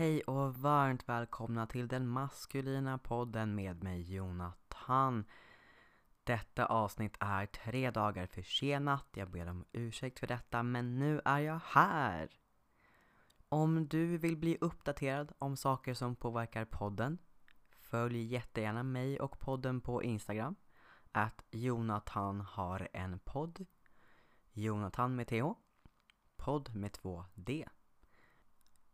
[0.00, 5.24] Hej och varmt välkomna till den maskulina podden med mig Jonathan.
[6.24, 9.06] Detta avsnitt är tre dagar försenat.
[9.14, 12.28] Jag ber om ursäkt för detta, men nu är jag här.
[13.48, 17.18] Om du vill bli uppdaterad om saker som påverkar podden,
[17.80, 20.56] följ jättegärna mig och podden på Instagram.
[21.12, 23.66] Att Jonathan har en podd.
[24.52, 25.44] Jonathan med TH.
[26.36, 27.68] Podd med två D.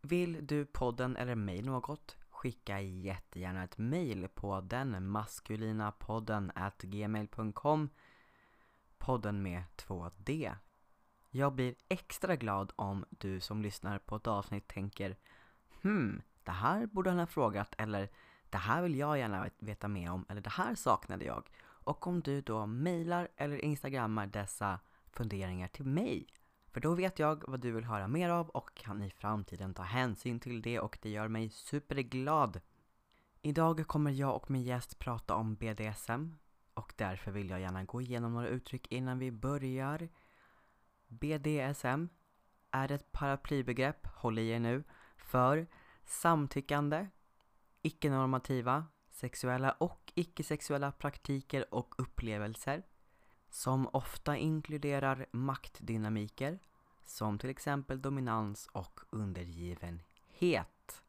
[0.08, 2.16] Vill du podden eller mig något?
[2.30, 7.90] Skicka jättegärna ett mail på denmaskulinapodden.gmail.com podden at gmail.com
[8.98, 10.52] Podden med två D.
[11.30, 15.16] Jag blir extra glad om du som lyssnar på ett avsnitt tänker
[15.82, 18.08] Hmm, det här borde han ha frågat eller
[18.50, 21.50] det här vill jag gärna veta mer om eller det här saknade jag.
[21.62, 24.80] Och om du då mejlar eller instagrammar dessa
[25.12, 26.26] funderingar till mig
[26.76, 29.82] för då vet jag vad du vill höra mer av och kan i framtiden ta
[29.82, 32.60] hänsyn till det och det gör mig superglad.
[33.42, 36.38] Idag kommer jag och min gäst prata om BDSM
[36.74, 40.08] och därför vill jag gärna gå igenom några uttryck innan vi börjar.
[41.08, 42.08] BDSM
[42.70, 44.84] är ett paraplybegrepp, håll i er nu,
[45.16, 45.66] för
[46.04, 47.06] samtyckande,
[47.82, 52.82] icke-normativa, sexuella och icke-sexuella praktiker och upplevelser
[53.50, 56.58] som ofta inkluderar maktdynamiker
[57.08, 61.02] som till exempel dominans och undergivenhet.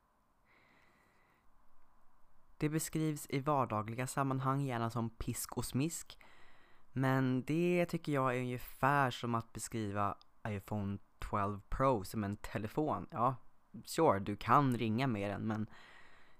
[2.58, 6.18] Det beskrivs i vardagliga sammanhang gärna som pisk och smisk
[7.00, 10.18] men det tycker jag är ungefär som att beskriva
[10.48, 13.08] iPhone 12 Pro som en telefon.
[13.12, 13.36] Ja,
[13.86, 15.70] sure, du kan ringa med den men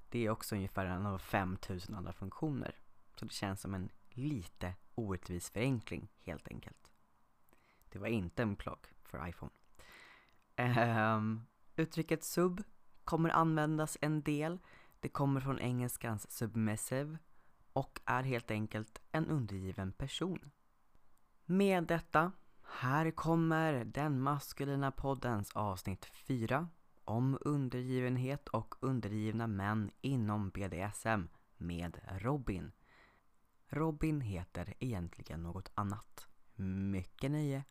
[0.10, 2.76] det är också ungefär en av 5000 andra funktioner.
[3.16, 6.92] Så det känns som en lite orättvis förenkling helt enkelt.
[7.90, 9.52] Det var inte en plugg för iPhone.
[11.16, 12.64] Um, uttrycket sub
[13.04, 14.60] kommer användas en del.
[15.00, 17.18] Det kommer från engelskans submissive
[17.74, 20.52] och är helt enkelt en undergiven person.
[21.46, 22.32] Med detta,
[22.64, 26.68] här kommer den maskulina poddens avsnitt 4
[27.06, 31.22] om undergivenhet och undergivna män inom BDSM
[31.58, 32.72] med Robin.
[33.68, 36.28] Robin heter egentligen något annat.
[36.60, 37.64] Mycket nöje!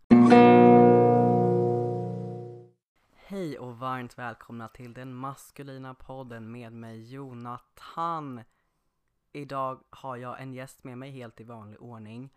[3.15, 8.43] Hej och varmt välkomna till den maskulina podden med mig Jonathan.
[9.33, 12.35] Idag har jag en gäst med mig helt i vanlig ordning.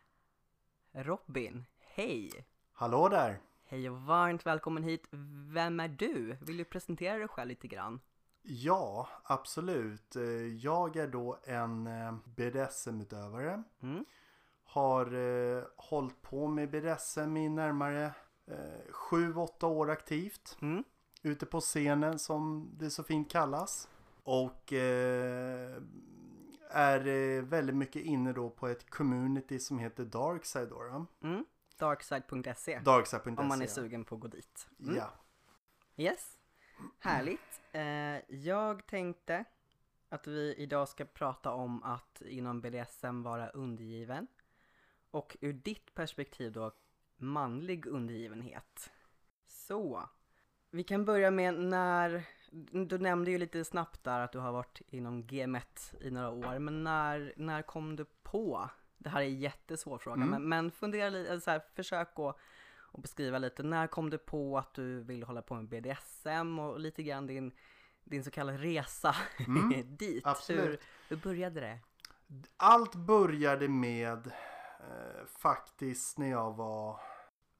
[0.92, 2.46] Robin, hej!
[2.74, 3.42] Hallå där!
[3.64, 5.08] Hej och varmt välkommen hit.
[5.54, 6.38] Vem är du?
[6.42, 8.00] Vill du presentera dig själv lite grann?
[8.42, 10.16] Ja, absolut.
[10.16, 13.64] Eh, jag är då en eh, BDSM-utövare.
[13.82, 14.06] Mm.
[14.70, 18.14] Har eh, hållit på med BDSM i närmare
[18.48, 20.58] eh, sju, åtta år aktivt.
[20.62, 20.84] Mm.
[21.22, 23.90] Ute på scenen som det så fint kallas.
[24.24, 25.82] Och eh,
[26.70, 31.06] är eh, väldigt mycket inne då på ett community som heter Darkside då.
[31.24, 31.46] Mm.
[31.78, 34.68] Darkside.se Darkside.se Om man är sugen på att gå dit.
[34.80, 34.96] Mm.
[34.96, 35.14] Ja.
[35.98, 36.38] Yes.
[37.00, 37.62] Härligt.
[37.72, 39.46] Eh, jag tänkte
[40.10, 44.28] att vi idag ska prata om att inom BDSM vara undergiven.
[45.12, 46.72] Och ur ditt perspektiv då
[47.18, 48.92] manlig undergivenhet.
[49.48, 50.10] Så,
[50.72, 52.24] vi kan börja med när,
[52.88, 56.60] du nämnde ju lite snabbt där att du har varit inom GMET i några år,
[56.60, 58.70] men när, när kom du på?
[58.98, 60.30] Det här är en jättesvår fråga, mm.
[60.30, 62.38] men, men fundera lite, så här, försök att
[62.92, 66.80] och beskriva lite, när kom du på att du vill hålla på med BDSM och
[66.80, 67.52] lite grann din,
[68.04, 69.16] din så kallade resa
[69.48, 70.26] mm, dit?
[70.50, 71.80] Hur, hur började det?
[72.58, 74.32] Allt började med
[74.80, 77.00] eh, faktiskt när jag var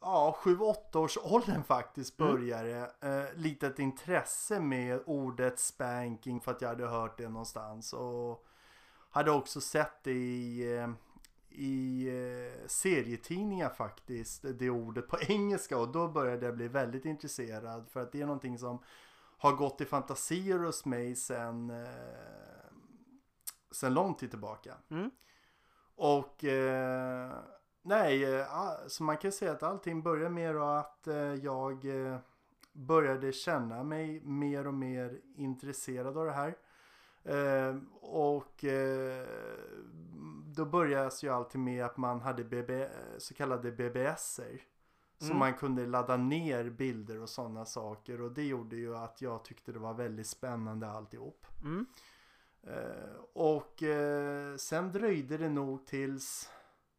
[0.02, 2.34] ja, 7-8 års åldern faktiskt mm.
[2.34, 3.26] började mm.
[3.26, 8.46] eh, litet intresse med ordet spanking för att jag hade hört det någonstans och
[9.10, 10.90] hade också sett det i eh,
[11.52, 17.90] i eh, serietidningar faktiskt, det ordet på engelska och då började jag bli väldigt intresserad
[17.90, 18.84] för att det är någonting som
[19.38, 21.88] har gått i fantasier hos mig sen, eh,
[23.72, 24.78] sen lång tid tillbaka.
[24.90, 25.12] Mm.
[26.00, 27.32] Och eh,
[27.82, 28.46] nej, eh,
[28.88, 32.18] så man kan säga att allting börjar med att eh, jag eh,
[32.72, 36.56] började känna mig mer och mer intresserad av det här.
[37.24, 39.28] Eh, och eh,
[40.46, 42.88] då började ju alltid med att man hade BB,
[43.18, 44.62] så kallade BBSer.
[45.18, 45.38] Så mm.
[45.38, 48.22] man kunde ladda ner bilder och sådana saker.
[48.22, 51.46] Och det gjorde ju att jag tyckte det var väldigt spännande alltihop.
[51.64, 51.86] Mm.
[52.64, 56.50] Eh, och eh, sen dröjde det nog tills,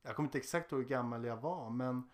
[0.02, 2.10] jag kommer inte exakt ihåg hur gammal jag var, men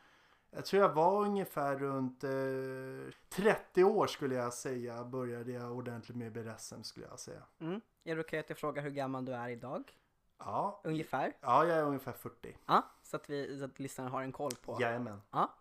[0.51, 5.05] Jag tror jag var ungefär runt eh, 30 år skulle jag säga.
[5.05, 7.43] Började jag ordentligt med BDSM skulle jag säga.
[7.61, 7.81] Mm.
[8.05, 9.93] Är det okej att jag frågar hur gammal du är idag?
[10.39, 11.33] Ja, Ungefär?
[11.41, 12.57] ja jag är ungefär 40.
[12.67, 14.79] Ja, så att, vi, så att lyssnarna har en koll på.
[14.81, 15.23] Jajamän.
[15.31, 15.55] Ja.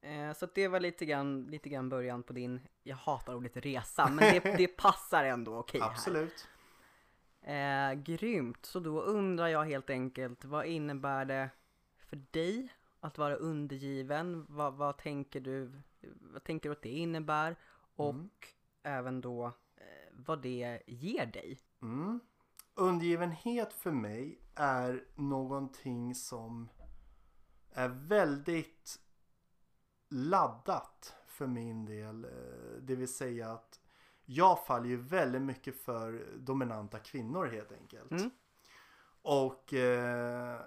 [0.00, 3.56] Eh, så att det var lite grann, lite grann början på din, jag hatar ordet
[3.56, 5.90] resa, men det, det passar ändå okej här.
[5.90, 6.48] Absolut.
[7.46, 11.50] Eh, grymt, så då undrar jag helt enkelt, vad innebär det
[11.98, 14.46] för dig att vara undergiven?
[14.48, 15.72] Vad, vad tänker du,
[16.20, 17.56] vad tänker du att det innebär?
[17.96, 18.30] Och Mm.
[18.82, 19.46] även då
[19.76, 21.58] eh, vad det ger dig?
[21.82, 22.20] Mm.
[22.74, 26.68] Undergivenhet för mig är någonting som
[27.72, 29.00] är väldigt
[30.08, 32.24] laddat för min del.
[32.24, 33.80] Eh, Det vill säga att
[34.26, 38.10] jag faller ju väldigt mycket för dominanta kvinnor helt enkelt.
[38.10, 38.30] Mm.
[39.22, 40.60] Och eh,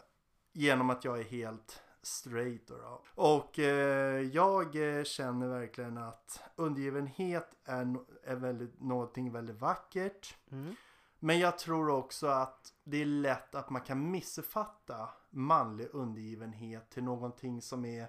[0.53, 2.77] genom att jag är helt straight då.
[2.77, 3.03] då.
[3.15, 10.37] Och eh, jag eh, känner verkligen att undergivenhet är, är väldigt, någonting väldigt vackert.
[10.51, 10.75] Mm.
[11.19, 17.03] Men jag tror också att det är lätt att man kan missuppfatta manlig undergivenhet till
[17.03, 18.07] någonting som är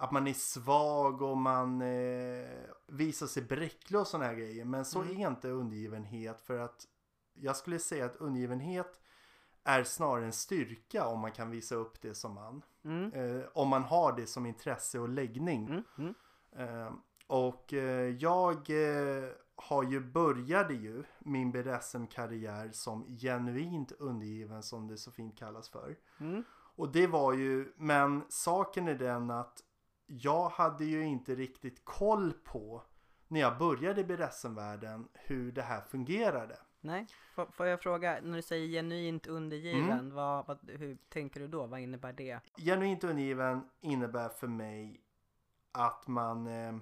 [0.00, 2.48] att man är svag och man eh,
[2.86, 4.64] visar sig bräcklig och sådana här grejer.
[4.64, 5.16] Men så Mm.
[5.20, 6.86] är inte undergivenhet för att
[7.34, 9.00] jag skulle säga att undergivenhet
[9.64, 12.62] är snarare en styrka om man kan visa upp det som man.
[12.84, 13.12] Mm.
[13.12, 15.68] Eh, om man har det som intresse och läggning.
[15.68, 15.84] Mm.
[15.98, 16.14] Mm.
[16.86, 16.92] Eh,
[17.26, 17.72] och
[18.18, 25.38] jag eh, har ju började ju min BDSM-karriär som genuint undergiven som det så fint
[25.38, 25.96] kallas för.
[26.20, 26.44] Mm.
[26.76, 29.62] Och det var ju, men saken är den att
[30.12, 32.82] jag hade ju inte riktigt koll på
[33.28, 36.58] när jag började i BDSM-världen hur det här fungerade.
[36.80, 40.14] Nej, får, får jag fråga, när du säger genuint undergiven, Mm.
[40.14, 41.66] vad, vad, hur tänker du då?
[41.66, 42.40] Vad innebär det?
[42.56, 45.00] Genuint undergiven innebär för mig
[45.72, 46.76] att man eh,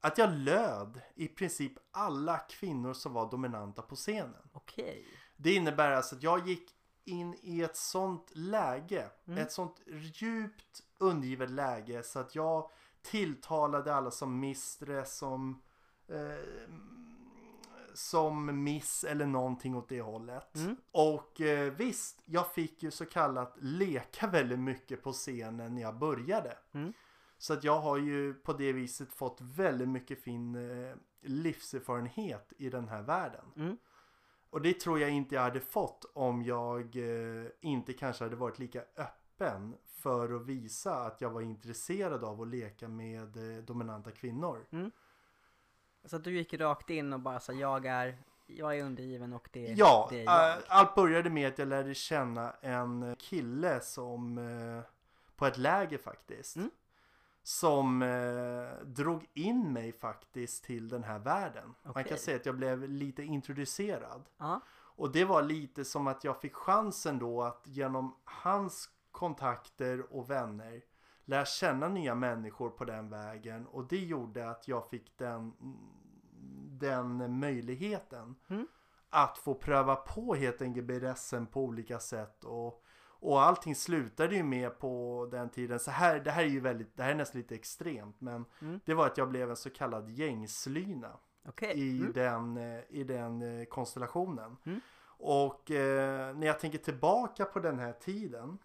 [0.00, 4.48] att jag löd i princip alla kvinnor som var dominanta på scenen.
[4.52, 5.04] Okej.
[5.36, 6.70] Det innebär alltså att jag gick
[7.04, 9.38] in i ett sånt läge, Mm.
[9.38, 9.80] ett sånt
[10.14, 12.70] djupt undergivet läge så att jag
[13.02, 15.62] tilltalade alla som mistress, som
[16.08, 16.70] eh,
[17.94, 20.56] som miss eller någonting åt det hållet.
[20.56, 20.76] Mm.
[20.92, 25.98] Och eh, visst, jag fick ju så kallat leka väldigt mycket på scenen när jag
[25.98, 26.58] började.
[26.72, 26.92] Mm.
[27.38, 32.70] Så att jag har ju på det viset fått väldigt mycket fin eh, livserfarenhet i
[32.70, 33.44] den här världen.
[33.56, 33.76] Mm.
[34.50, 38.58] Och det tror jag inte jag hade fått om jag eh, inte kanske hade varit
[38.58, 44.10] lika öppen för att visa att jag var intresserad av att leka med eh, dominanta
[44.10, 44.66] kvinnor.
[46.04, 49.48] Så att du gick rakt in och bara sa jag är, jag är undergiven och
[49.52, 50.50] det, Ja, det är jag.
[50.58, 54.82] äh, allt började med att jag lärde känna en kille som eh,
[55.36, 56.56] på ett läger faktiskt.
[56.56, 56.70] Mm.
[57.42, 61.74] Som eh, drog in mig faktiskt till den här världen.
[61.82, 62.04] Man Okej.
[62.04, 64.28] kan säga att jag blev lite introducerad.
[64.38, 64.60] Ja.
[64.72, 70.30] Och det var lite som att jag fick chansen då att genom hans kontakter och
[70.30, 70.82] vänner
[71.24, 73.66] lära känna nya människor på den vägen.
[73.66, 75.52] Och det gjorde att jag fick den,
[76.80, 78.34] den möjligheten.
[78.48, 78.66] Mm.
[79.10, 82.44] Att få pröva på helt enkelt BDSM på olika sätt.
[82.44, 82.84] Och,
[83.20, 85.78] och allting slutade ju med på den tiden.
[85.78, 88.20] Så här, det här är ju väldigt, det här är nästan lite extremt.
[88.20, 88.80] Men Mm.
[88.84, 91.10] det var att jag blev en så kallad gängslyna
[91.48, 91.78] Okej.
[91.78, 92.12] i, Mm.
[92.12, 94.56] den, eh, i den eh, konstellationen.
[94.64, 94.80] Mm.
[95.22, 98.58] Och eh, när jag tänker tillbaka på den här tiden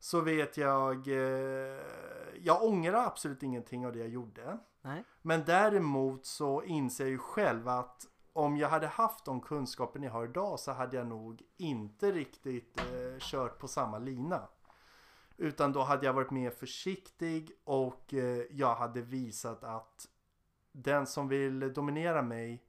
[0.00, 1.80] så vet jag, eh,
[2.40, 4.58] jag ångrar absolut ingenting av det jag gjorde.
[4.82, 5.04] Nej.
[5.22, 8.06] Men däremot så inser jag ju själv att
[8.38, 12.80] om jag hade haft de kunskapen jag har idag så hade jag nog inte riktigt
[12.80, 14.48] eh, kört på samma lina.
[15.36, 20.08] Utan då hade jag varit mer försiktig och eh, jag hade visat att
[20.72, 22.64] den som vill dominera mig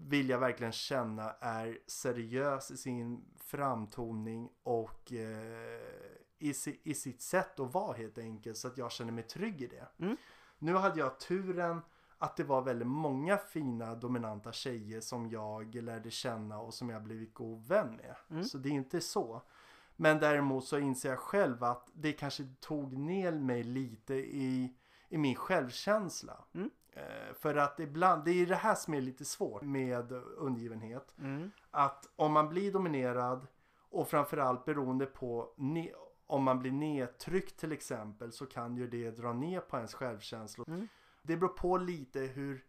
[0.00, 5.80] vill jag verkligen känna är seriös i sin framtoning och eh,
[6.38, 9.62] i, si, i sitt sätt att vara helt enkelt så att jag känner mig trygg
[9.62, 9.88] i det.
[10.04, 10.16] Mm.
[10.58, 11.80] Nu hade jag turen
[12.18, 17.02] att det var väldigt många fina dominanta tjejer som jag lärde känna och som jag
[17.02, 18.16] blivit god vän med.
[18.30, 18.44] Mm.
[18.44, 19.42] Så det är inte så.
[19.96, 24.74] Men däremot så inser jag själv att det kanske tog ner mig lite i,
[25.08, 26.44] i min självkänsla.
[26.54, 26.70] Mm.
[26.92, 31.14] Eh, för att ibland, det är det här som är lite svårt med undergivenhet.
[31.18, 31.50] Mm.
[31.70, 33.46] Att om man blir dominerad
[33.90, 35.54] och framförallt beroende på
[36.26, 40.64] om man blir nedtryckt till exempel så kan ju det dra ner på ens självkänsla.
[40.68, 40.88] Mm.
[41.22, 42.64] Det beror på lite hur,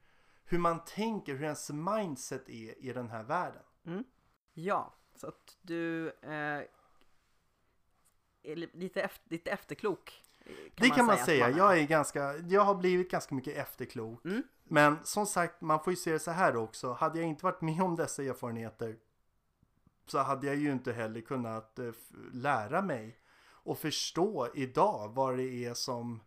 [0.46, 3.64] hur man tänker, hur ens mindset är i den här världen.
[4.54, 6.64] Ja, så att du eh,
[8.44, 10.24] är li- lite, efter, lite efterklok
[10.76, 11.48] det kan man att säga.
[11.48, 11.58] är.
[11.58, 14.26] Jag är ganska, jag har blivit ganska mycket efterklok.
[14.26, 14.44] Mm.
[14.64, 16.94] Men som sagt, man får ju se det så här också.
[16.94, 18.98] Hade jag inte varit med om dessa erfarenheter
[20.06, 21.92] så hade jag ju inte heller kunnat eh,
[22.34, 26.20] lära mig och förstå idag vad det är som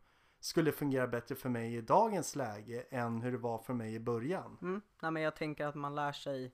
[0.42, 4.00] skulle fungera bättre för mig i dagens läge än hur det var för mig i
[4.00, 4.58] början.
[4.62, 4.80] Mm.
[5.02, 6.52] Nej, men jag tänker att man lär sig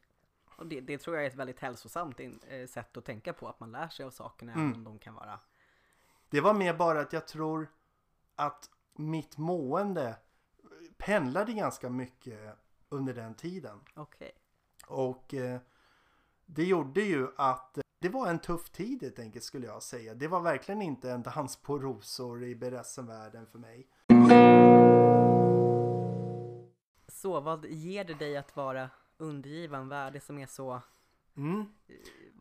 [0.57, 3.49] och det, det tror jag är ett väldigt hälsosamt in, eh, sätt att tänka på,
[3.49, 4.65] att man lär sig av sakerna Mm.
[4.67, 5.41] även om de kan vara
[6.31, 7.69] Det var mer bara att jag tror
[8.35, 10.17] att mitt mående
[10.99, 13.81] pendlade ganska mycket under den tiden.
[13.95, 14.33] okej.
[14.87, 15.61] Och eh,
[16.47, 20.15] det gjorde ju att det var en tuff tid helt enkelt skulle jag säga.
[20.15, 23.89] Det var verkligen inte en dans på rosor i BDSM-världen för mig.
[27.09, 29.89] Så vad ger det dig att vara undergiven?
[29.89, 30.83] Vad är det som är så
[31.37, 31.65] Mm.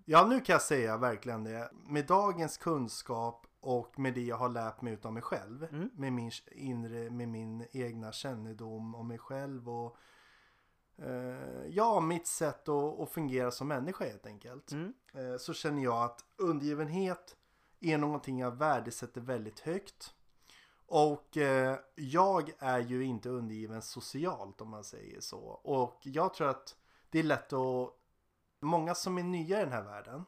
[0.06, 1.72] Ja, nu kan jag säga verkligen det.
[1.88, 5.64] Med dagens kunskap och med det jag har lärt mig utav mig själv.
[5.64, 5.90] Mm.
[5.94, 9.92] Med min inre, med min egna kännedom om mig själv och eh,
[11.70, 14.72] ja, mitt sätt att, att fungera som människa helt enkelt.
[14.72, 14.94] Mm.
[15.14, 17.36] Eh, så känner jag att undergivenhet
[17.80, 20.14] är någonting jag värdesätter väldigt högt.
[20.86, 25.40] Och eh, jag är ju inte undergiven socialt om man säger så.
[25.64, 26.76] Och jag tror att
[27.10, 27.94] det är lätt att
[28.60, 30.26] många som är nya i den här världen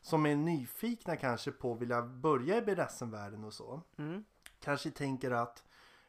[0.00, 4.24] som är nyfikna kanske på att vilja börja i BDSM-världen och så Mm.
[4.60, 5.64] kanske tänker att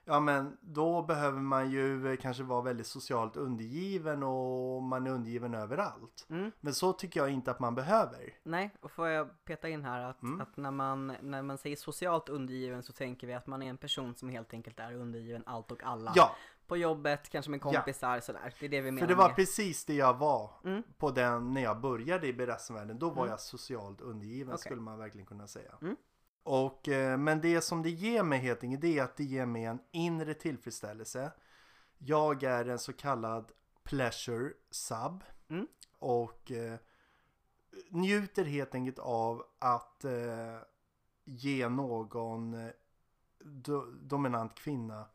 [0.06, 5.12] ja men då behöver man ju eh, kanske vara väldigt socialt undergiven och man är
[5.12, 6.26] undergiven överallt.
[6.30, 6.52] Mm.
[6.62, 8.34] Men så tycker jag inte att man behöver.
[8.44, 10.42] Nej, och får jag peta in här att, Mm.
[10.42, 13.78] att när, man, när man säger socialt undergiven så tänker vi att man är en
[13.78, 16.14] person som helt enkelt är undergiven allt och alla.
[16.16, 16.36] Ja,
[16.68, 18.54] På jobbet, kanske med kompisar sådär.
[18.60, 19.36] Det är det vi menar för det var med.
[19.36, 20.84] precis det jag var Mm.
[20.98, 23.00] på den när jag började i BDSM-världen.
[23.00, 23.30] Då var Mm.
[23.30, 24.60] jag socialt undergiven Okej.
[24.62, 25.72] skulle man verkligen kunna säga.
[26.46, 29.46] Och, eh, men det som det ger mig helt enkelt det är att det ger
[29.46, 31.32] mig en inre tillfredsställelse.
[31.98, 33.52] Jag är en så kallad
[33.84, 35.24] pleasure sub.
[35.50, 35.68] Mm.
[36.00, 36.80] Och eh,
[37.90, 40.58] njuter helt enkelt av att eh,
[41.24, 42.72] ge någon eh,
[43.40, 45.06] do, dominant kvinna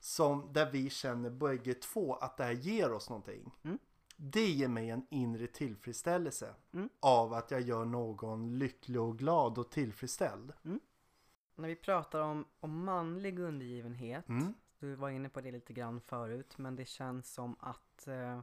[0.00, 3.54] som där vi känner bägge två att det här ger oss någonting.
[3.62, 3.78] Mm.
[4.16, 6.88] Det ger mig en inre tillfredsställelse Mm.
[7.00, 10.52] av att jag gör någon lycklig och glad och tillfredsställd.
[11.56, 14.54] När vi pratar om, om manlig undergivenhet, Mm.
[14.78, 18.40] du var inne på det lite grann förut, men det känns som att eh,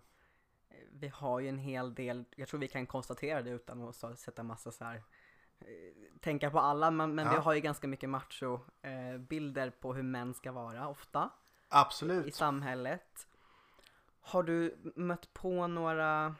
[0.92, 4.44] vi har ju en hel del, jag tror vi kan konstatera det utan att sätta
[4.44, 4.96] massa så här
[5.60, 5.66] eh,
[6.20, 7.42] tänka på alla, men, men vi Ja.
[7.42, 12.36] har ju ganska mycket macho eh, bilder på hur män ska vara ofta i Absolut.
[12.36, 13.28] samhället.
[14.22, 16.36] Har du mött på några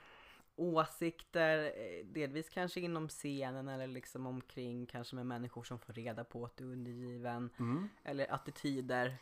[0.55, 6.23] åsikter, eh, delvis kanske inom scenen eller liksom omkring, kanske med människor som får reda
[6.23, 7.89] på att du är undergiven, Mm.
[8.03, 9.17] eller attityder?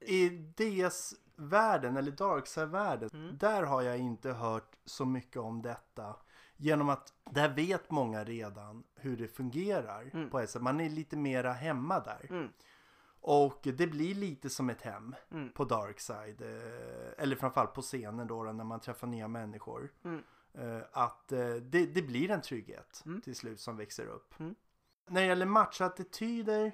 [0.00, 3.38] I DS-världen eller Darkside-världen, Mm.
[3.38, 6.16] där har jag inte hört så mycket om detta.
[6.56, 10.30] Genom att där vet många redan hur det fungerar Mm.
[10.30, 10.62] på ett sätt.
[10.62, 12.26] Man är lite mera hemma där.
[13.28, 15.52] Och det blir lite som ett hem Mm.
[15.52, 16.42] på Darkside.
[16.42, 19.92] eh, Eller framförallt på scenen då, när man träffar nya människor.
[20.04, 20.22] Mm.
[20.54, 23.20] Eh, Att eh, det, det blir en trygghet Mm.
[23.20, 24.40] till slut som växer upp.
[24.40, 24.54] Mm.
[25.08, 26.72] När det gäller matchattityder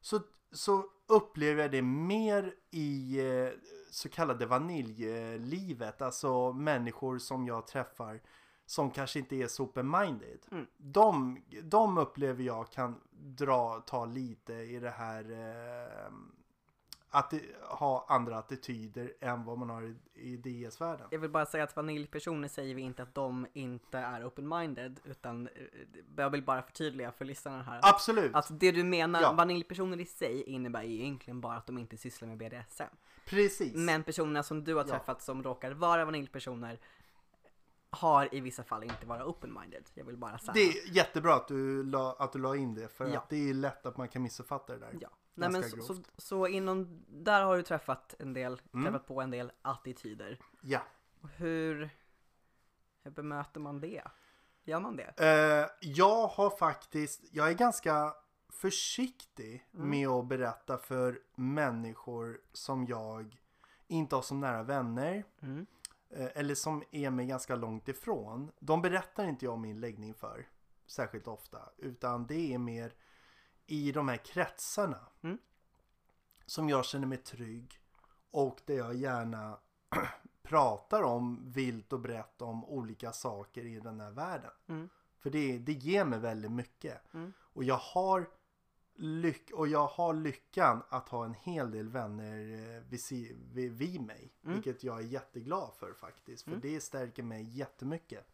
[0.00, 0.20] så,
[0.52, 3.20] så upplever jag det mer i
[3.90, 6.02] så kallade vaniljlivet.
[6.02, 8.20] Alltså människor som jag träffar
[8.66, 10.38] som kanske inte är så open-minded.
[10.50, 10.66] Mm.
[10.76, 16.12] De, de upplever jag kan dra, ta lite i det här eh,
[17.10, 21.06] att ha andra attityder än vad man har i, i DS-världen.
[21.10, 25.46] Jag vill bara säga att vaniljpersoner säger vi inte att de inte är open-minded, utan
[25.48, 25.52] eh,
[26.16, 27.80] jag vill bara förtydliga för lyssnarna här.
[27.82, 29.32] Absolut, Att det du menar, Ja.
[29.32, 32.82] vaniljpersoner i sig innebär ju egentligen bara att de inte sysslar med BDSM.
[33.26, 33.72] precis.
[33.74, 34.88] Men personerna som du har Ja.
[34.88, 36.78] träffat som råkar vara vaniljpersoner
[37.94, 39.84] har i vissa fall inte vara open-minded.
[39.94, 40.52] Jag vill bara säga.
[40.52, 43.18] Det är jättebra att du la, att du la in det för Ja.
[43.18, 44.98] att det är lätt att man kan missuppfatta det där.
[45.00, 45.08] Ja.
[45.34, 48.84] Nej, men så, så, så inom, där har du träffat en del, Mm.
[48.84, 50.38] träffat på en del attityder.
[50.60, 50.80] Ja.
[51.36, 51.90] Hur,
[53.02, 54.02] hur bemöter man det?
[54.64, 55.14] Gör man det?
[55.20, 58.14] Eh, jag har faktiskt, jag är ganska
[58.48, 59.90] försiktig Mm.
[59.90, 63.40] med att berätta för människor som jag
[63.86, 65.66] inte har som nära vänner Mm.
[66.14, 68.50] Eh, eller som är mig ganska långt ifrån.
[68.58, 70.48] De berättar inte jag min läggning för
[70.86, 72.94] särskilt ofta utan det är mer
[73.66, 75.38] i de här kretsarna Mm.
[76.46, 77.80] som jag känner mig trygg
[78.30, 79.58] och där jag gärna
[80.42, 84.50] pratar om vilt och brett om olika saker i den här världen.
[84.68, 84.88] Mm.
[85.18, 87.14] För det, det ger mig väldigt mycket.
[87.14, 87.32] Mm.
[87.40, 88.28] Och jag har
[88.96, 92.38] lyck och jag har lyckan att ha en hel del vänner
[92.76, 94.32] eh, vid, si- vid, vid mig.
[94.44, 94.54] Mm.
[94.54, 96.42] Vilket jag är jätteglad för faktiskt.
[96.44, 96.60] För Mm.
[96.60, 98.26] det stärker mig jättemycket.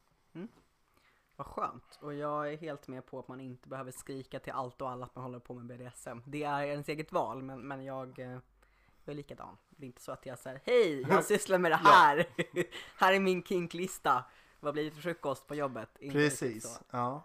[1.36, 1.98] Vad skönt.
[2.02, 5.06] Och jag är helt med på att man inte behöver skrika till allt och alla
[5.06, 6.18] att man håller på med BDSM.
[6.26, 8.30] Det är ens eget val, men, men jag, eh,
[9.04, 9.56] jag är likadan.
[9.70, 12.26] Det är inte så att jag säger hej, jag sysslar med det här.
[12.96, 14.24] här är min kinklista.
[14.60, 15.90] Vad blir det för frukost på jobbet?
[16.00, 16.80] Inte Precis.
[16.90, 17.24] Ja.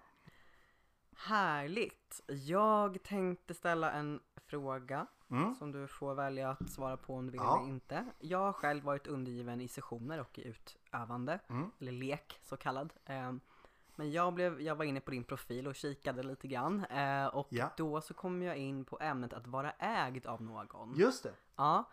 [1.15, 2.22] Härligt.
[2.27, 5.55] Jag tänkte ställa en fråga Mm.
[5.55, 7.60] som du får välja att svara på om du vill Ja.
[7.60, 8.05] eller inte.
[8.19, 11.72] Jag har själv varit undergiven i sessioner och i utövande, Mm.
[11.79, 12.93] eller lek så kallad.
[13.05, 13.39] Ehm,
[13.98, 17.48] Men jag, blev, jag var inne på din profil och kikade lite grann eh, och
[17.50, 17.69] Ja.
[17.77, 20.93] då så kom jag in på ämnet att vara ägd av någon.
[20.98, 21.34] Just det.
[21.55, 21.84] Ja,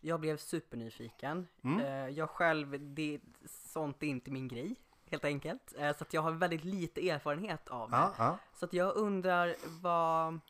[0.00, 1.46] jag blev supernyfiken.
[1.62, 1.80] Mm.
[1.80, 4.76] Eh, jag själv, det, sånt är inte min grej
[5.10, 5.74] helt enkelt.
[5.78, 7.96] Eh, så att jag har väldigt lite erfarenhet av det.
[7.96, 8.38] Ja, ja.
[8.54, 10.40] Så att jag undrar vad,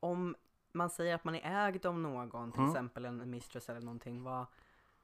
[0.00, 0.36] om
[0.72, 2.70] man säger att man är ägd av någon, till Mm.
[2.70, 4.46] exempel en mistress eller någonting, vad,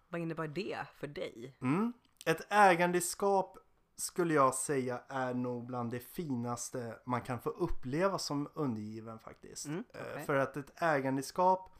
[0.08, 1.56] vad innebär det för dig?
[1.60, 1.92] Mm.
[2.26, 3.58] Ett ägandeskap
[3.96, 9.66] skulle jag säga är nog bland det finaste man kan få uppleva som undergiven faktiskt.
[9.66, 10.24] Mm, Eh, okej.
[10.24, 11.70] För att ett ägandeskap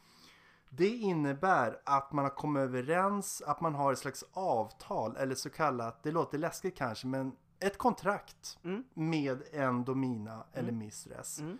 [0.69, 5.49] det innebär att man har kommit överens, att man har ett slags avtal eller så
[5.49, 8.83] kallat, det låter läskigt kanske, men ett kontrakt Mm.
[8.93, 11.39] med en domina eller mistress.
[11.39, 11.57] Mm.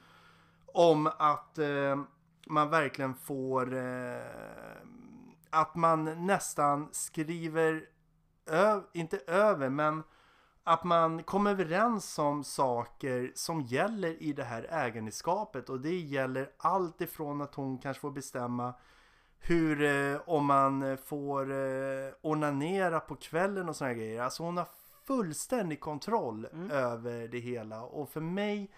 [0.65, 1.99] Om att eh,
[2.47, 4.21] man verkligen får eh,
[5.49, 7.85] att man nästan skriver
[8.93, 10.03] inte över men
[10.67, 16.49] att man kommer överens om saker som gäller i det här ägandeskapet och det gäller
[16.57, 18.73] allt ifrån att hon kanske får bestämma
[19.39, 24.21] hur, eh, om man får eh, onanera på kvällen och såna här grejer.
[24.21, 24.67] Alltså hon har
[25.03, 26.71] fullständig kontroll Mm.
[26.71, 28.71] över det hela och för mig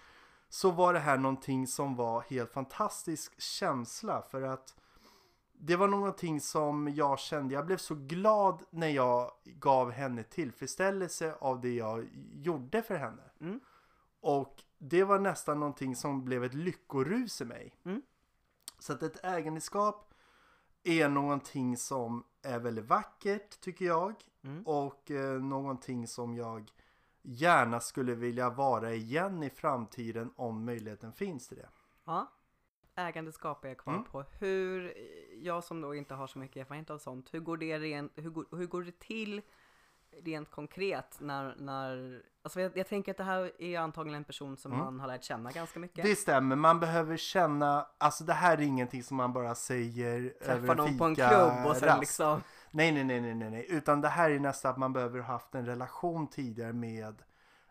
[0.48, 4.74] så var det här någonting som var helt fantastisk känsla för att
[5.62, 11.34] det var någonting som jag kände, jag blev så glad när jag gav henne tillfredsställelse
[11.40, 13.22] av det jag gjorde för henne.
[13.40, 13.60] Mm.
[14.20, 17.74] Och det var nästan någonting som blev ett lyckorus i mig.
[17.84, 18.02] Mm.
[18.78, 20.14] Så att ett ägandeskap
[20.82, 24.14] är någonting som är väldigt vackert tycker jag.
[24.42, 24.62] Mm.
[24.66, 26.72] Och eh, någonting som jag
[27.22, 31.68] gärna skulle vilja vara igen i framtiden om möjligheten finns till det.
[32.04, 32.32] Ja.
[33.08, 34.04] Ägandeskap är jag kvar Mm.
[34.04, 34.24] på.
[34.38, 34.94] Hur,
[35.42, 38.30] jag som då inte har så mycket erfarenhet av sånt, hur går det, rent, hur
[38.30, 39.42] går, hur går det till
[40.24, 44.56] rent konkret när, när alltså jag, jag tänker att det här är antagligen en person
[44.56, 44.84] som Mm.
[44.84, 46.04] man har lärt känna ganska mycket.
[46.04, 50.58] Det stämmer, man behöver känna, alltså det här är ingenting som man bara säger över
[50.60, 52.00] Träffa en någon på en klubb och sen rast.
[52.00, 55.20] liksom, Nej, nej, nej, nej, nej, nej, utan det här är nästan att man behöver
[55.20, 57.22] haft en relation tidigare med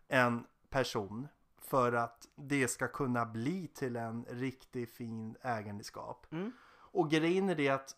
[0.08, 1.28] en person
[1.70, 6.28] för att det ska kunna bli till en riktigt fin ägandeskap.
[6.32, 6.52] Mm.
[6.92, 7.96] Och grejen är det att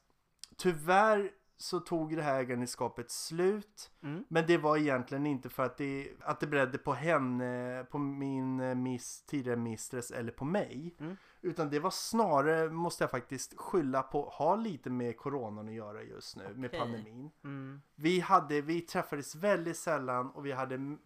[0.58, 3.92] tyvärr så tog det här ägandeskapet slut.
[4.04, 4.24] Mm.
[4.28, 8.84] Men det var egentligen inte för att det, att det beredde på henne, på min
[8.84, 10.96] miss, tidigare mistress eller på mig.
[11.00, 11.18] Mm.
[11.42, 16.04] Utan det var snarare, måste jag faktiskt skylla på, ha lite med coronan att göra
[16.04, 16.80] just nu, med Okej.
[16.80, 17.32] pandemin.
[17.44, 20.98] mm, Vi hade, vi träffades väldigt sällan och vi hade,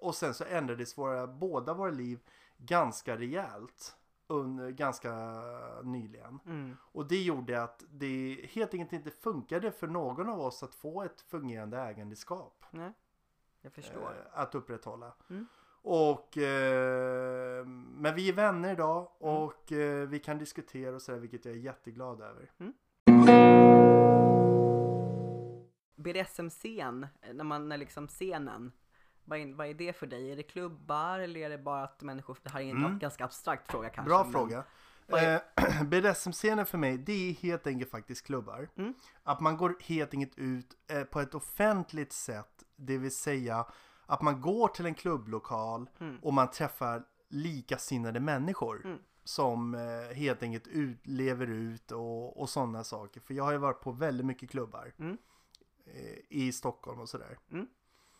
[0.00, 2.18] och sen så ändrades våra, båda våra liv
[2.58, 3.94] ganska rejält.
[4.30, 5.12] Under, ganska
[5.84, 6.38] nyligen.
[6.46, 10.74] mm, Och det gjorde att det helt enkelt inte funkade för någon av oss att
[10.74, 12.92] få ett fungerande ägandeskap nej,
[13.60, 14.00] jag förstår.
[14.32, 15.12] eh, att upprätthålla.
[15.30, 15.46] Mm.
[15.82, 21.44] Och, eh, men vi är vänner idag och eh, vi kan diskutera och sådär vilket
[21.44, 22.50] jag är jätteglad över.
[25.96, 28.72] BDSM-scen, när man, när liksom scenen,
[29.28, 30.32] vad är, vad är det för dig?
[30.32, 32.98] Är det klubbar eller är det bara att människor, det här är en Mm.
[32.98, 34.08] ganska abstrakt fråga kanske.
[34.08, 34.58] Bra men- fråga.
[34.58, 34.64] är-
[35.08, 38.68] Eh, BDSM-scenen för mig, det är helt enkelt faktiskt klubbar.
[38.76, 38.94] Mm.
[39.22, 43.66] Att man går helt enkelt ut eh, på ett offentligt sätt, det vill säga
[44.06, 46.18] att man går till en klubblokal Mm.
[46.22, 48.82] och man träffar likasinnade människor.
[48.84, 48.98] Mm.
[49.24, 53.20] Som eh, helt enkelt ut, lever ut och, och sådana saker.
[53.20, 54.92] För jag har ju varit på väldigt mycket klubbar.
[54.98, 55.18] Mm.
[55.86, 57.38] Eh, I Stockholm och sådär.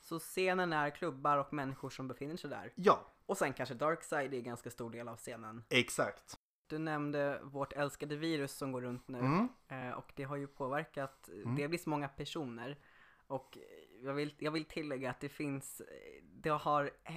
[0.09, 2.73] Så scenen är klubbar och människor som befinner sig där.
[2.75, 5.65] Ja, Och sen kanske Darkside är en ganska stor del av scenen.
[5.69, 6.39] exakt.
[6.67, 9.19] Du nämnde vårt älskade virus som går runt nu.
[9.19, 9.49] Mm.
[9.69, 11.55] Eh, och det har ju påverkat Mm.
[11.57, 12.79] delvis många personer.
[13.27, 17.15] Och eh, jag vill, jag vill tillägga att det finns, eh, det har eh,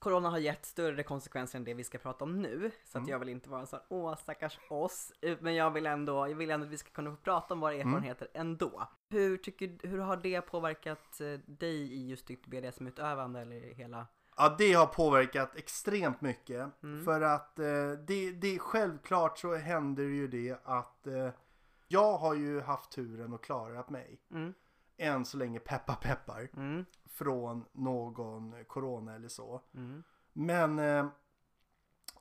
[0.00, 2.70] Corona har gett större konsekvenser än det vi ska prata om nu.
[2.84, 3.08] Så att Mm.
[3.10, 5.12] jag vill inte vara så här, åh stackars oss.
[5.40, 7.74] Men jag vill ändå, jag vill ändå att vi ska kunna få prata om våra
[7.74, 7.88] Mm.
[7.88, 8.88] erfarenheter ändå.
[9.08, 14.54] Hur, tycker, hur har det påverkat eh, dig i just ditt BDSM-utövande eller hela Ja,
[14.58, 16.82] det har påverkat extremt mycket.
[16.82, 17.04] Mm.
[17.04, 21.28] För att eh, det, det självklart så händer ju det att eh,
[21.88, 24.20] jag har ju haft turen och klarat mig.
[24.30, 24.54] Mm.
[24.96, 26.48] Än så länge peppar peppar.
[26.56, 26.84] Mm.
[27.10, 29.60] Från någon corona eller så.
[29.74, 30.02] Mm.
[30.32, 31.08] Men eh,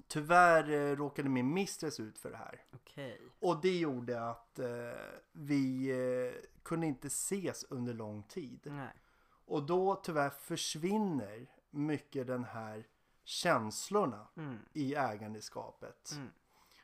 [0.07, 2.65] tyvärr eh, råkade min mistress ut för det här.
[2.75, 3.21] Okej.
[3.39, 4.67] Och det gjorde att eh,
[5.31, 8.59] vi eh, kunde inte ses under lång tid.
[8.63, 8.93] Nej.
[9.45, 12.87] Och då tyvärr försvinner mycket den här
[13.23, 14.57] känslorna Mm.
[14.73, 16.11] i ägandeskapet.
[16.15, 16.29] Mm.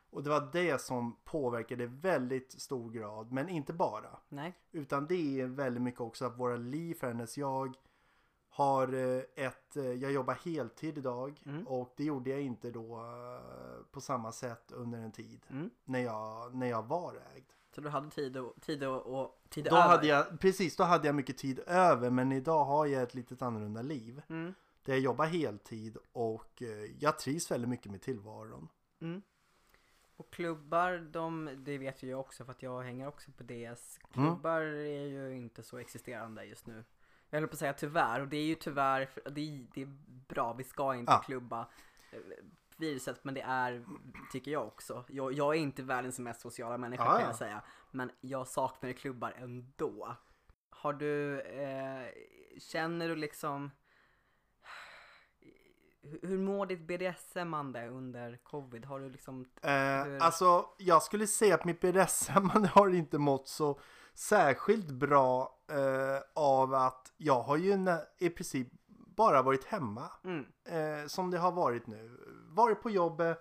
[0.09, 4.19] Och det var det som påverkade väldigt stor grad, men inte bara.
[4.29, 4.53] Nej.
[4.71, 7.37] Utan det är väldigt mycket också att våra liv förändras.
[7.37, 7.75] Jag
[8.55, 11.67] har eh, ett, eh, jag jobbar heltid idag Mm.
[11.67, 15.69] och det gjorde jag inte då eh, på samma sätt under en tid Mm.
[15.83, 17.45] när jag, när jag var ägd.
[17.75, 19.81] Så du hade tid och, tid och, och tid Då över?
[19.87, 23.41] hade jag, precis, då hade jag mycket tid över men idag har jag ett litet
[23.41, 24.21] annorlunda liv.
[24.29, 24.53] Mm.
[24.83, 26.63] Där jag jobbar heltid och
[26.99, 28.67] jag trivs väldigt mycket med tillvaron.
[29.01, 29.21] Mm.
[30.17, 33.99] Och klubbar, de, det vet ju jag också för att jag hänger också på DS.
[34.13, 36.83] Klubbar är ju inte så existerande just nu.
[37.29, 39.81] Jag höll på att säga tyvärr, och det är ju tyvärr, för- det är, det
[39.81, 41.21] är bra, vi ska inte Ja.
[41.25, 41.67] klubba
[42.11, 42.19] eh,
[42.77, 43.85] viruset, men det är,
[44.31, 45.03] tycker jag också.
[45.07, 47.25] Jag, jag är inte världens mest sociala människa Ja, kan ja.
[47.27, 47.61] jag säga,
[47.91, 50.15] men jag saknar klubbar ändå.
[50.69, 52.07] Har du, eh,
[52.59, 53.71] känner du liksom,
[56.21, 58.85] hur, mår ditt BDSM-ande under covid?
[58.85, 59.71] Har du liksom Eh,
[60.03, 63.79] Hur- alltså jag skulle säga att mitt BDSM har inte mått så
[64.13, 67.77] särskilt bra eh, av att jag har ju
[68.17, 68.67] i princip
[69.15, 70.11] bara varit hemma.
[70.23, 70.45] Mm.
[70.65, 72.17] Eh, som det har varit nu.
[72.49, 73.39] Varit på jobbet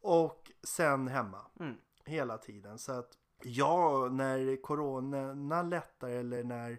[0.00, 1.40] och sen hemma.
[1.60, 1.76] Mm.
[2.04, 2.78] hela tiden.
[2.78, 6.70] Så att ja, när corona lättar eller när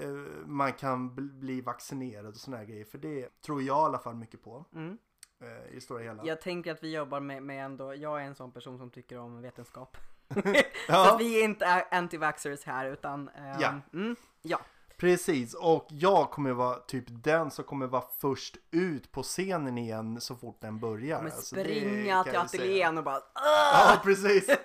[0.00, 0.10] eh,
[0.46, 2.84] man kan bl- bli vaccinerad och såna här grejer.
[2.84, 4.64] För det tror jag i alla fall mycket på.
[4.74, 4.98] Mm.
[5.40, 6.24] Eh, I stora hela.
[6.24, 9.18] Jag tänker att vi jobbar med, med ändå, jag är en sån person som tycker
[9.18, 9.96] om vetenskap.
[10.34, 10.42] Så
[10.88, 11.14] Ja.
[11.14, 13.74] att vi är inte anti-vaxxers här utan, ehm, Ja.
[13.92, 14.60] Mm, ja.
[14.96, 20.20] Precis, och jag kommer vara typ den som kommer vara först ut på scenen igen
[20.20, 21.16] så fort den börjar.
[21.16, 24.46] Kommer Alltså, springa till ateljén och bara Ja, precis.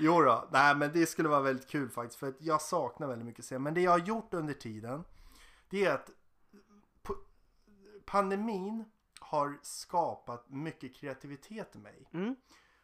[0.00, 3.26] jo då, nej men det skulle vara väldigt kul faktiskt för att jag saknar väldigt
[3.26, 3.62] mycket scen.
[3.62, 5.04] Men det jag har gjort under tiden
[5.70, 6.10] det är att
[8.06, 8.84] pandemin
[9.28, 12.08] har skapat mycket kreativitet i mig.
[12.12, 12.36] Mm.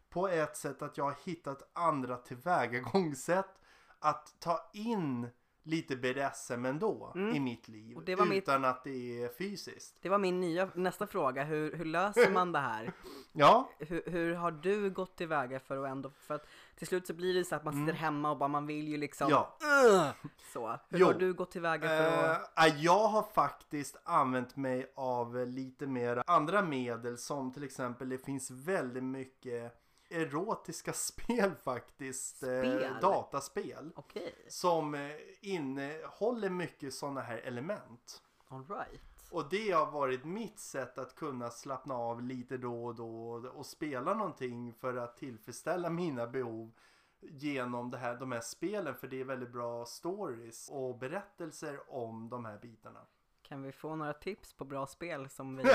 [0.08, 3.60] På ett sätt att jag har hittat andra tillvägagångssätt
[3.98, 5.28] att ta in
[5.66, 7.34] lite BDSM ändå Mm.
[7.36, 7.96] i mitt liv.
[7.96, 9.96] Var mitt- utan att det är fysiskt.
[10.02, 12.92] Det var min nya, nästa fråga, hur, hur löser man det här?
[13.36, 16.46] Ja, Hur, hur har du gått tillväga för att ändå, för att
[16.76, 18.96] till slut så blir det så att man sitter hemma och bara man vill ju
[18.96, 19.38] liksom Mm.
[19.38, 20.12] Ja.
[20.52, 21.06] Så, hur Jo.
[21.06, 26.22] har du gått tillväga för att Eh, jag har faktiskt använt mig av lite mer
[26.26, 29.83] andra medel som till exempel det finns väldigt mycket
[30.14, 32.42] erotiska spel faktiskt.
[32.42, 32.92] eh, Spel?
[33.00, 33.92] dataspel.
[33.96, 38.22] Okej, Som eh, innehåller mycket sådana här element.
[38.48, 39.00] alright.
[39.30, 43.66] Och det har varit mitt sätt att kunna slappna av lite då och då och
[43.66, 46.72] spela någonting för att tillfredsställa mina behov
[47.20, 52.28] genom det här, de här spelen för det är väldigt bra stories och berättelser om
[52.28, 53.00] de här bitarna.
[53.48, 55.62] Kan vi få några tips på bra spel som vi...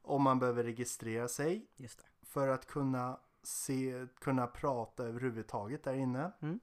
[0.02, 1.68] om man behöver registrera sig
[2.22, 6.32] för att kunna se, kunna prata överhuvudtaget där inne.
[6.42, 6.60] Mm.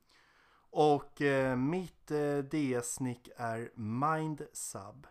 [0.72, 5.06] Och eh, mitt eh, DS-nick är MindSub.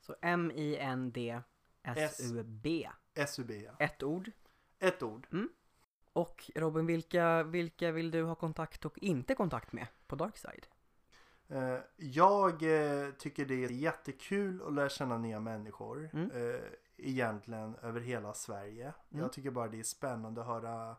[0.00, 1.38] Så M-I-N-D-S-U-B.
[3.26, 3.72] SUB, ja.
[3.78, 4.30] Ett ord.
[4.78, 5.26] Ett ord.
[6.12, 10.66] Och Robin, vilka, vilka vill du ha kontakt och inte kontakt med på Darkside?
[11.48, 16.10] Eh, jag eh, tycker det är jättekul att lära känna nya människor.
[16.12, 16.30] Mm.
[16.30, 16.60] Eh,
[16.96, 18.84] egentligen över hela Sverige.
[18.84, 19.22] Mm.
[19.22, 20.96] Jag tycker bara det är spännande att höra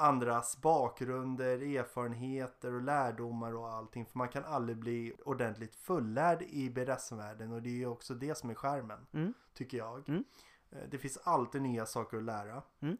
[0.00, 4.06] andras bakgrunder, erfarenheter och lärdomar och allting.
[4.06, 8.34] För man kan aldrig bli ordentligt fullärd i BDSM-världen och det är ju också det
[8.38, 9.06] som är skärmen.
[9.12, 9.34] Mm.
[9.54, 10.08] Tycker jag.
[10.08, 10.24] Mm.
[10.70, 12.62] Eh, Det finns alltid nya saker att lära.
[12.80, 12.96] Mm.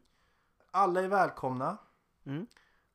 [0.71, 1.77] Alla är välkomna.
[2.25, 2.47] Mm.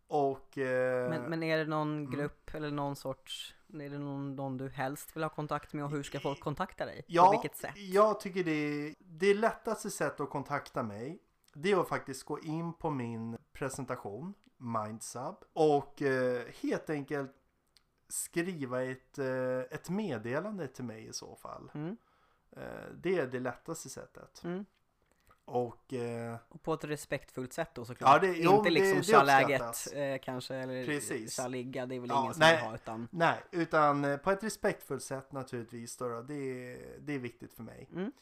[0.09, 0.59] Och...
[0.59, 4.69] Eh, Men, men är det någon grupp eller någon sorts, är det någon, någon du
[4.69, 7.05] helst vill ha kontakt med och hur ska folk kontakta dig?
[7.07, 7.73] Ja, På vilket sätt?
[7.77, 11.19] jag tycker det är det lättaste sättet att kontakta mig.
[11.59, 17.33] Det är att faktiskt gå in på min presentation, Mindsub, och eh, helt enkelt
[18.09, 21.71] skriva ett, eh, ett meddelande till mig i så fall.
[21.75, 21.97] Mm.
[22.57, 22.62] Eh,
[23.03, 24.45] det är det lättaste sättet.
[24.45, 24.64] Mm.
[25.45, 28.23] Och eh, Och på ett respektfullt sätt då såklart.
[28.23, 31.37] Ja, det- jo, Inte det- liksom tja läget eh, kanske eller Precis.
[31.37, 32.57] tja ligga, det är väl Ja, ingen som nej.
[32.57, 35.97] vill ha utan nej, utan eh, på ett respektfullt sätt naturligtvis.
[35.97, 36.23] Då, då.
[36.23, 37.88] Det, är, det är viktigt för mig.
[37.92, 38.12] Mm.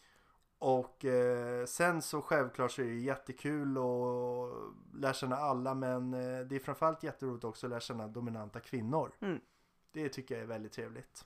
[0.64, 6.40] Och eh, sen så självklart så är det jättekul att lära känna alla men eh,
[6.40, 9.12] det är framförallt jätteroligt också att lära känna dominanta kvinnor.
[9.20, 9.40] Mm.
[9.92, 11.24] Det tycker jag är väldigt trevligt.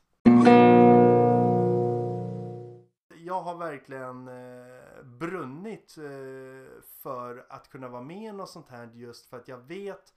[3.15, 8.91] Jag har verkligen eh, brunnit eh, för att kunna vara med i något sånt här
[8.95, 10.15] just för att jag vet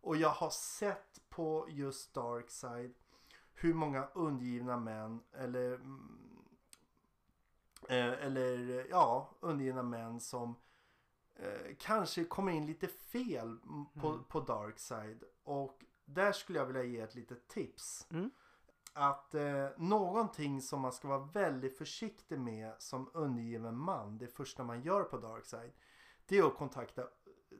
[0.00, 2.94] och jag har sett på just Darkside
[3.54, 6.29] hur många undergivna män eller mm,
[7.88, 10.54] Eh, eller ja, undergivna män som
[11.36, 13.58] eh, kanske kommer in lite fel
[14.00, 14.24] på, Mm.
[14.24, 15.24] på dark side.
[15.44, 18.06] Och där skulle jag vilja ge ett litet tips.
[18.10, 18.30] Mm.
[18.92, 24.64] Att eh, någonting som man ska vara väldigt försiktig med som undergiven man, det första
[24.64, 25.72] man gör på dark side,
[26.26, 27.08] det är att kontakta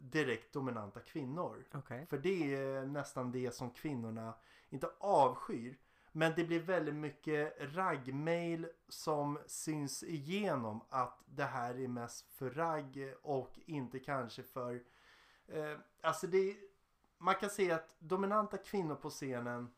[0.00, 1.64] direkt dominanta kvinnor.
[1.74, 2.06] Okej.
[2.06, 4.34] För det är nästan det som kvinnorna
[4.68, 5.78] inte avskyr.
[6.12, 12.50] Men det blir väldigt mycket raggmail som syns igenom att det här är mest för
[12.50, 14.82] ragg och inte kanske för...
[15.46, 16.56] Eh, alltså det...
[17.18, 19.70] Man kan se att dominanta kvinnor på scenen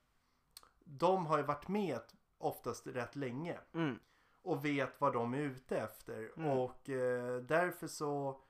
[0.85, 2.01] de har ju varit med
[2.39, 3.99] oftast rätt länge Mm.
[4.43, 6.33] och vet vad de är ute efter.
[6.37, 6.51] Mm.
[6.51, 8.41] Och eh, därför så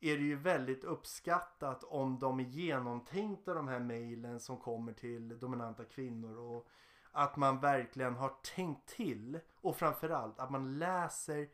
[0.00, 5.38] är det ju väldigt uppskattat om de är genomtänkta de här mejlen som kommer till
[5.38, 6.36] dominanta kvinnor.
[6.38, 6.68] Och
[7.16, 9.40] att man verkligen har tänkt till.
[9.60, 11.48] Och framförallt att man läser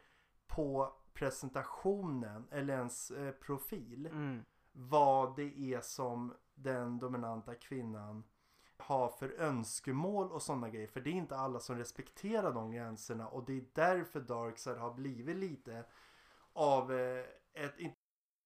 [0.46, 4.44] på presentationen eller ens eh, profil Mm.
[4.72, 8.24] vad det är som den dominanta kvinnan
[8.76, 10.86] har för önskemål och sådana grejer.
[10.88, 14.94] För det är inte alla som respekterar de gränserna och det är därför Darkside har
[14.94, 15.84] blivit lite
[16.52, 17.96] av eh, ett, inte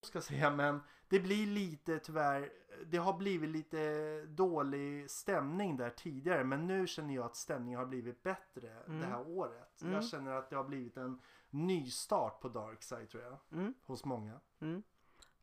[0.02, 2.50] ska säga, men det blir lite tyvärr,
[2.86, 6.44] det har blivit lite dålig stämning där tidigare.
[6.44, 9.00] Men nu känner jag att stämningen har blivit bättre Mm.
[9.00, 9.82] det här året.
[9.82, 9.94] Mm.
[9.94, 13.74] Jag känner att det har blivit en ny start på Darkside tror jag, Mm.
[13.84, 14.40] hos många.
[14.60, 14.82] Mm.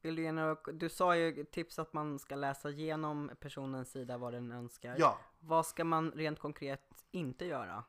[0.01, 4.33] Vill du, några, du sa ju tips att man ska läsa igenom personens sida vad
[4.33, 4.95] den önskar.
[4.99, 7.83] Ja, Vad ska man rent konkret inte göra?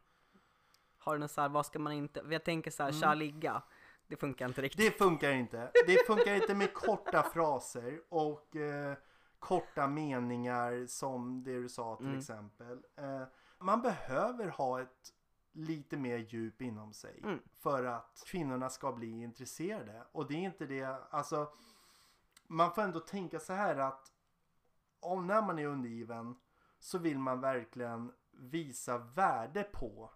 [0.98, 3.18] Har du något så här, vad ska man inte, jag tänker så här, Mm.
[3.18, 3.62] ligga.
[4.08, 4.80] Det funkar inte riktigt.
[4.92, 5.70] Det funkar inte.
[5.86, 8.96] Det funkar inte med korta fraser och eh,
[9.38, 12.18] korta meningar som det du sa till Mm.
[12.18, 12.82] exempel.
[12.96, 13.22] Eh,
[13.58, 15.12] man behöver ha ett
[15.52, 17.38] lite mer djup inom sig Mm.
[17.52, 20.04] för att kvinnorna ska bli intresserade.
[20.12, 21.52] Och det är inte det, alltså
[22.46, 24.12] man får ändå tänka så här att
[25.00, 26.36] om när man är undergiven
[26.78, 30.10] så vill man verkligen visa värde på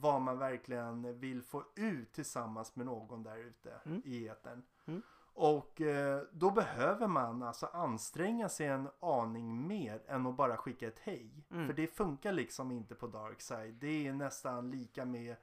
[0.00, 4.02] vad man verkligen vill få ut tillsammans med någon där ute Mm.
[4.04, 4.62] i etern.
[4.86, 5.02] Mm.
[5.34, 10.88] Och eh, då behöver man alltså anstränga sig en aning mer än att bara skicka
[10.88, 11.44] ett hej.
[11.50, 11.66] Mm.
[11.66, 13.74] För det funkar liksom inte på Darkside.
[13.74, 15.36] Det är nästan lika med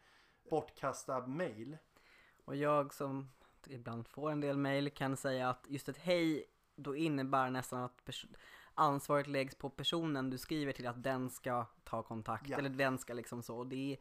[0.49, 1.77] bortkastad mail.
[2.45, 3.29] Och jag som
[3.67, 8.09] ibland får en del mail kan säga att just ett hej då innebär nästan att
[8.73, 12.57] ansvaret läggs på personen du skriver till att den ska ta kontakt Ja.
[12.57, 13.63] eller den ska liksom så.
[13.63, 13.97] Det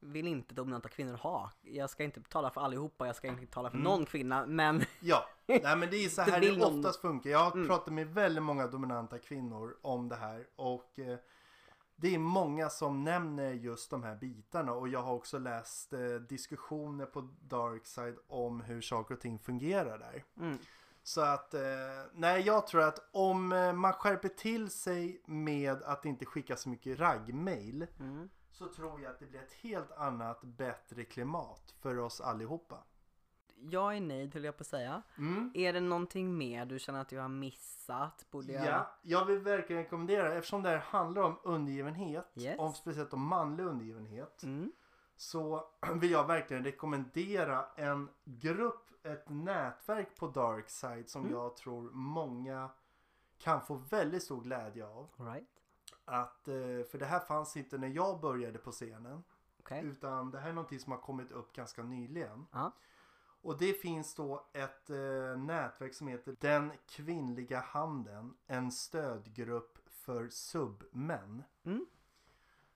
[0.00, 1.50] vill inte dominanta kvinnor ha.
[1.62, 3.84] Jag ska inte tala för allihopa, jag ska inte tala för Mm.
[3.84, 7.30] någon kvinna men Ja, nej men det är så Det här det någon- oftast funkar.
[7.30, 7.66] Jag har Mm.
[7.68, 11.18] pratat med väldigt många dominanta kvinnor om det här och eh,
[11.96, 16.00] det är många som nämner just de här bitarna och jag har också läst eh,
[16.28, 20.24] diskussioner på Darkside om hur saker och ting fungerar där.
[20.36, 20.58] mm,
[21.02, 21.60] Så att, eh,
[22.14, 26.68] nej jag tror att om eh, man skärper till sig med att inte skicka så
[26.68, 28.28] mycket raggmail mm.
[28.60, 32.78] Så tror jag att det blir ett helt annat bättre klimat för oss allihopa.
[33.54, 35.02] Jag är nöjd höll jag på att säga.
[35.18, 35.50] Mm.
[35.54, 38.26] Är det någonting mer du känner att du har missat?
[38.30, 38.66] Borde jag...
[38.66, 42.58] Ja, jag vill verkligen rekommendera eftersom det här handlar om undergivenhet, Yes.
[42.58, 44.72] om speciellt om manlig undergivenhet, Mm.
[45.16, 51.32] så vill jag verkligen rekommendera en grupp, ett nätverk på Darkside som Mm.
[51.34, 52.70] jag tror många
[53.38, 55.08] kan få väldigt stor glädje av.
[55.16, 55.48] All right.
[56.10, 59.24] Att, eh, för det här fanns inte när jag började på scenen.
[59.60, 59.84] Okej.
[59.84, 62.46] Utan det här är någonting som har kommit upp ganska nyligen.
[62.52, 62.72] Ja.
[63.42, 68.36] Och det finns då ett eh, nätverk som heter Den kvinnliga handen.
[68.46, 71.42] En stödgrupp för submän.
[71.64, 71.86] Mm.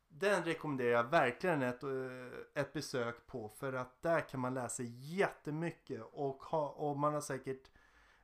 [0.09, 4.83] Den rekommenderar jag verkligen ett, eh, ett besök på för att där kan man läsa
[4.83, 7.71] jättemycket och, ha, och man har säkert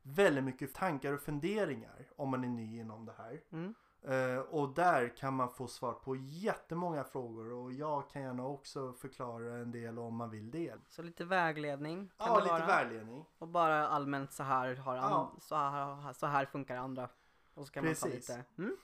[0.02, 3.40] väldigt mycket tankar och funderingar om man är ny inom det här.
[3.50, 3.74] Mm.
[4.02, 8.92] Eh, och där kan man få svar på jättemånga frågor och jag kan gärna också
[8.92, 10.74] förklara en del om man vill det.
[10.88, 12.66] Så lite vägledning Ja, lite vara.
[12.66, 13.24] vägledning.
[13.38, 15.32] Och bara allmänt så här, har Ja.
[15.40, 17.08] så, här så här funkar andra.
[17.54, 18.26] Och så kan man Precis.
[18.26, 18.44] ta lite.
[18.58, 18.76] Mm.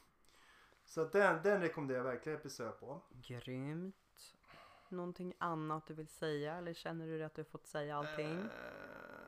[0.85, 3.03] Så att den, den rekommenderar jag verkligen ett besök på.
[3.11, 3.97] Grymt.
[4.91, 8.39] Någonting annat du vill säga eller känner du att du har fått säga allting?
[8.41, 8.47] Eh,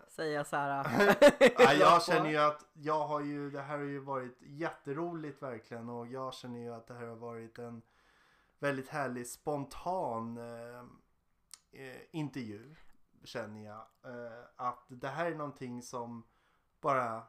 [0.09, 0.85] Säga så här.
[1.41, 5.43] ja, rakt jag känner ju att jag har ju, det här har ju varit jätteroligt
[5.43, 7.83] verkligen och jag känner ju att det här har varit en
[8.59, 10.79] väldigt härlig spontan eh,
[11.83, 12.75] eh, intervju
[13.25, 13.87] känner jag.
[14.05, 16.23] Eh, att det här är någonting som
[16.81, 17.23] bara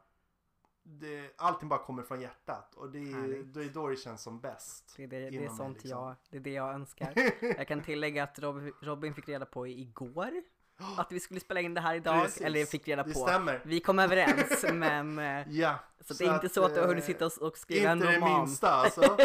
[0.91, 4.39] det, allting bara kommer från hjärtat och det är, det är då det känns som
[4.39, 4.93] bäst.
[4.97, 5.89] Det är, det, det är sånt liksom.
[5.99, 7.13] jag, det är det jag önskar.
[7.57, 10.31] Jag kan tillägga att Rob, Robin fick reda på igår
[10.97, 12.23] att vi skulle spela in det här idag.
[12.23, 12.41] Precis.
[12.41, 13.19] Eller fick reda Det på.
[13.19, 13.61] stämmer.
[13.65, 15.75] Vi kom överens men eh, Ja.
[15.99, 18.11] så, det är inte så att du har hunnit eh, sitta och, skriva en Inte
[18.11, 18.39] det roman.
[18.39, 19.17] minsta alltså.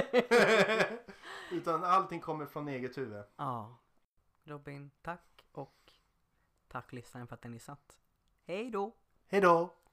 [1.52, 3.24] Utan allting kommer från eget huvud.
[3.36, 3.76] Ja.
[4.44, 5.92] Robin, tack och
[6.68, 7.98] tack lyssnaren för att ni lyssnat.
[8.46, 8.92] Hej då!
[9.28, 9.74] Hej då!